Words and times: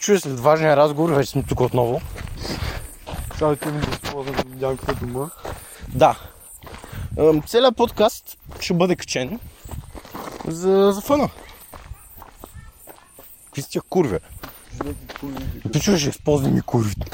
Пичове, 0.00 0.20
след 0.20 0.40
важния 0.40 0.76
разговор, 0.76 1.10
вече 1.10 1.30
сме 1.30 1.42
тук 1.42 1.60
отново. 1.60 2.00
Чакайте 3.38 3.70
ми 3.70 3.80
да 3.80 3.90
използвам 3.90 4.36
някаква 4.60 4.94
дума. 4.94 5.30
Да. 5.88 6.18
Целият 7.46 7.76
подкаст 7.76 8.38
ще 8.60 8.74
бъде 8.74 8.96
качен 8.96 9.40
за, 10.46 10.92
за 10.94 11.00
фъна. 11.00 11.28
Какви 13.44 13.62
сте 13.62 13.80
курви? 13.88 14.18
Пичове, 15.72 15.98
ще 15.98 16.08
използвам 16.08 16.56
и 16.56 16.60
курвите. 16.60 17.06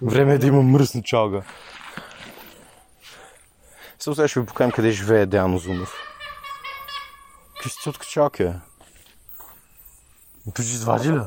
време 0.03 0.35
е 0.35 0.39
да 0.39 0.47
има 0.47 0.63
мръсна 0.63 1.03
чалга. 1.03 1.43
Сега 3.99 4.15
сега 4.15 4.29
ще 4.29 4.41
ви 4.41 4.47
покажем 4.47 4.73
къде 4.73 4.91
живее 4.91 5.27
Деян 5.27 5.55
Озунов. 5.55 5.95
Какви 7.55 7.71
сте 7.71 7.89
от 7.89 7.99
качалки, 7.99 8.45
бе? 8.45 8.53
Пич, 10.55 10.67
извади 10.67 11.09
ли? 11.09 11.21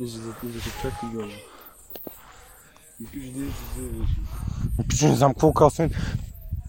И 0.00 0.08
за 0.08 0.20
да 0.20 0.34
да 0.42 0.60
се 0.60 0.70
чака 0.82 1.06
гола. 1.12 1.28
И 3.00 3.06
кажи 3.06 3.30
да 3.30 3.52
се 3.52 3.62
вземеш. 3.72 4.08
Пич, 4.88 5.02
не 5.02 5.16
знам 5.16 5.32
какво 5.32 5.52
казвам. 5.52 5.90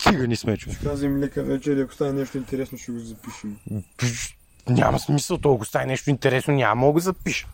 Цигани 0.02 0.36
сме, 0.36 0.58
човек. 0.58 0.78
Казвам 0.84 1.12
им 1.12 1.20
лека 1.20 1.44
вечер 1.44 1.78
ако 1.78 1.94
стане 1.94 2.14
нещо 2.14 2.38
интересно, 2.38 2.78
ще 2.78 2.92
го 2.92 3.00
запишем. 3.00 3.58
Пич, 3.98 4.38
няма 4.68 5.00
смисъл, 5.00 5.38
то 5.38 5.56
ако 5.56 5.66
стане 5.66 5.86
нещо 5.86 6.10
интересно, 6.10 6.54
няма 6.54 6.76
мога 6.76 7.00
да 7.00 7.04
запиша. 7.04 7.48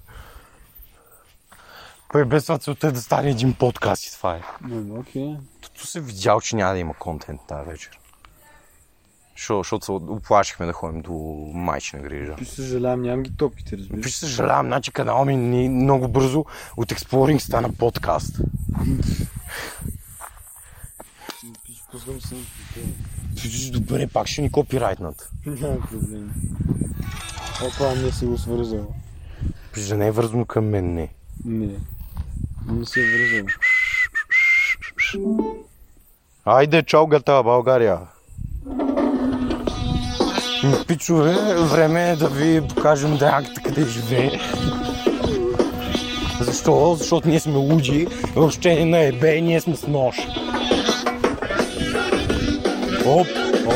Пъй 2.11 2.25
без 2.25 2.43
това 2.43 2.57
целта 2.57 2.87
е 2.87 2.91
да 2.91 3.01
стане 3.01 3.29
един 3.29 3.53
подкаст 3.53 4.05
и 4.05 4.11
това 4.11 4.35
е. 4.35 4.41
Окей. 4.99 5.35
Тото 5.75 5.87
се 5.87 6.01
видял, 6.01 6.41
че 6.41 6.55
няма 6.55 6.73
да 6.73 6.79
има 6.79 6.93
контент 6.93 7.41
тази 7.47 7.69
вечер. 7.69 7.99
Шо, 9.35 9.57
защото 9.57 9.85
се 9.85 9.91
оплашихме 9.91 10.65
да 10.65 10.73
ходим 10.73 11.01
до 11.01 11.13
майчина 11.53 12.01
грижа. 12.01 12.35
Пи 12.35 12.45
съжалявам, 12.45 13.01
нямам 13.01 13.23
ги 13.23 13.37
топките, 13.37 13.77
разбираш. 13.77 14.03
Пиш 14.03 14.15
съжалявам, 14.15 14.65
значи 14.65 14.91
канала 14.91 15.25
ми 15.25 15.35
ни 15.35 15.69
много 15.69 16.07
бързо 16.07 16.45
от 16.77 16.89
Exploring 16.89 17.37
стана 17.37 17.73
подкаст. 17.73 18.39
Пускам 21.91 22.21
се. 22.21 22.35
Добре, 23.71 24.07
пак 24.07 24.27
ще 24.27 24.41
ни 24.41 24.51
копирайтнат. 24.51 25.29
Няма 25.45 25.81
проблем. 25.81 26.33
Опа, 27.63 27.95
не 27.95 28.11
си 28.11 28.25
го 28.25 28.37
свързал. 28.37 28.93
Пиш, 29.73 29.87
да 29.87 29.97
не 29.97 30.07
е 30.07 30.11
вързано 30.11 30.45
към 30.45 30.65
мен, 30.65 30.93
не. 30.93 31.13
Не. 31.45 31.79
Не 32.67 32.85
си 32.85 32.99
е 32.99 33.03
вързал. 33.03 33.47
Айде, 36.45 36.83
чалгата, 36.83 37.43
България! 37.43 37.97
Пичове, 40.87 41.33
време 41.57 42.09
е 42.09 42.15
да 42.15 42.27
ви 42.27 42.61
покажем 42.67 43.17
Деяката 43.17 43.61
къде 43.61 43.85
живее. 43.85 44.31
Защо? 46.41 46.95
Защото 46.97 47.27
ние 47.27 47.39
сме 47.39 47.55
луди, 47.55 48.07
въобще 48.35 48.75
не 48.75 48.85
наебе, 48.85 49.41
ние 49.41 49.61
сме 49.61 49.75
с 49.75 49.87
нож. 49.87 50.17
Оп, 53.05 53.27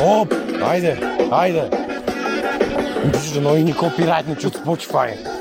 оп, 0.02 0.34
айде, 0.62 1.18
айде. 1.30 1.70
Да 3.34 3.58
и 3.58 3.64
ни 3.64 3.74
копирайтничи 3.74 4.46
от 4.46 4.56
Spotify. 4.56 5.39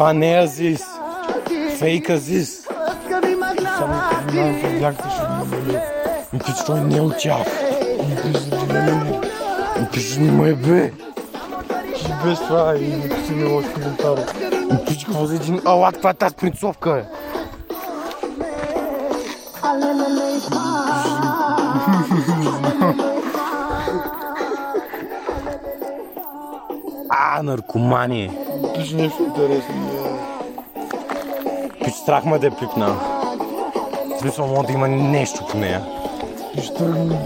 Това 0.00 0.12
не 0.12 0.32
е 0.32 0.38
Азис. 0.38 0.82
Фейк 1.78 2.10
Азис. 2.10 2.66
Бяхте 4.80 5.08
ще 5.10 5.20
го 5.20 5.32
намали. 5.32 5.80
И 6.34 6.38
пич, 6.38 6.64
той 6.66 6.80
не 6.80 6.96
е 6.96 7.00
от 7.00 7.18
тях. 7.18 7.46
И 9.80 9.92
пич, 9.92 10.16
не 10.16 10.30
ме 10.30 10.54
бе. 10.54 10.92
И 11.96 12.24
без 12.24 12.38
това 12.38 12.76
и 12.76 12.96
написи 12.96 13.32
ми 13.32 13.44
лош 13.44 13.64
коментар. 13.74 14.18
И 14.72 14.84
пич, 14.86 15.04
какво 15.04 15.26
за 15.26 15.34
един 15.34 15.60
алат, 15.64 15.94
каква 15.94 16.10
е 16.10 16.14
тази 16.14 16.34
принцовка, 16.34 16.92
бе? 16.92 17.04
А, 27.10 27.42
наркомани. 27.42 28.30
Пиш 28.74 28.92
нещо 28.92 29.22
интересно. 29.22 29.74
Пич, 31.84 31.94
страх 31.94 32.24
ме 32.24 32.38
да 32.38 32.46
е 32.46 32.50
пипна. 32.50 32.88
В 34.16 34.20
смисъл, 34.20 34.46
може 34.46 34.66
да 34.66 34.72
има 34.72 34.88
нещо 34.88 35.46
по 35.50 35.58
нея. 35.58 35.86
Тръгни. 36.78 37.18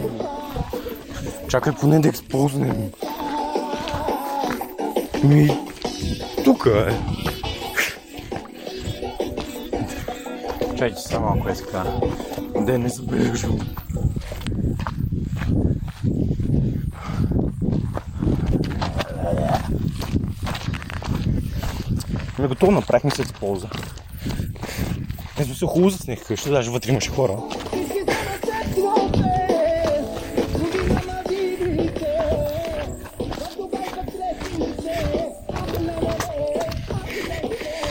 Чакай 1.49 1.73
поне 1.73 2.01
да 2.01 2.09
експознем. 2.09 2.91
Ми, 5.25 5.59
тук 6.45 6.67
е. 6.67 6.95
Чакайте 10.71 11.01
само 11.01 11.27
малко 11.27 11.49
е 11.49 11.55
така. 11.55 11.85
Да 12.61 12.79
не 12.79 12.89
забележа. 12.89 13.49
Не 22.45 22.49
готово 22.49 22.73
направихме 22.73 23.11
се 23.11 23.25
с 23.25 23.33
полза. 23.33 23.69
Не 25.39 25.45
смисъл 25.45 25.69
хубаво 25.69 25.91
заснех 25.91 26.25
къща, 26.27 26.51
даже 26.51 26.71
вътре 26.71 26.91
имаше 26.91 27.11
хора. 27.11 27.37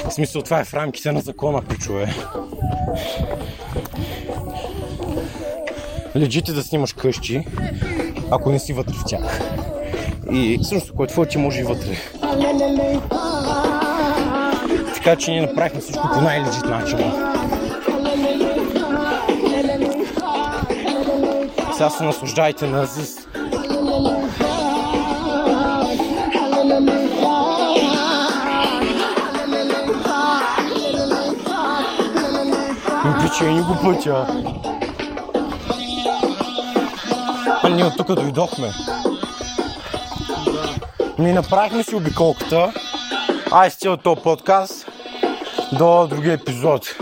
В 0.10 0.14
смисъл 0.14 0.42
това 0.42 0.60
е 0.60 0.66
в 0.66 0.74
рамките 0.74 1.12
на 1.12 1.22
закона, 1.22 1.62
пичове. 1.62 2.14
Лежите 6.16 6.54
да 6.54 6.64
снимаш 6.64 6.94
къщи, 6.94 7.46
ако 8.32 8.52
не 8.52 8.60
си 8.60 8.74
вътре 8.74 8.94
в 8.94 9.04
тях. 9.08 9.40
И 10.32 10.60
също, 10.64 10.96
което 10.96 11.14
твое 11.14 11.28
ти 11.28 11.38
може 11.38 11.60
и 11.60 11.64
вътре. 11.64 11.98
Така 15.04 15.16
че 15.16 15.32
ние 15.32 15.42
направихме 15.42 15.82
всичко 15.82 16.10
по 16.14 16.22
най-лежит 16.22 16.66
начин. 16.66 16.98
Сега 21.74 21.90
се 21.90 22.04
наслаждайте 22.04 22.68
на 22.68 22.82
Азис. 22.82 23.28
Пиче, 33.22 33.44
ни 33.44 33.62
го 33.62 33.78
пътя. 33.84 34.28
А 37.64 37.70
ние 37.70 37.86
от 37.86 37.98
тук 37.98 38.16
дойдохме. 38.16 38.72
Ми 41.20 41.34
направихме 41.34 41.84
си 41.84 41.96
обиколката. 41.96 42.74
Ай 43.52 43.70
с 43.70 43.76
цял 43.76 43.98
този 43.98 44.22
подкаст 44.22 44.83
до 45.78 46.08
другия 46.08 46.34
епизод. 46.34 46.96